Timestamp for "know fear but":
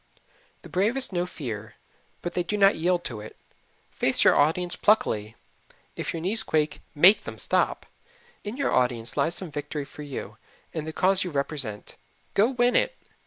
1.13-2.33